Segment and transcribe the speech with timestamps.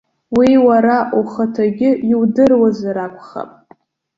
[0.37, 3.51] Уи уара ухаҭагьы иудыруазар акәхап.